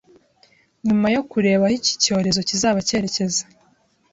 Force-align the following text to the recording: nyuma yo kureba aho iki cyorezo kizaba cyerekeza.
nyuma 0.85 1.07
yo 1.15 1.21
kureba 1.31 1.63
aho 1.67 1.73
iki 1.79 1.93
cyorezo 2.03 2.39
kizaba 2.49 2.79
cyerekeza. 2.87 3.43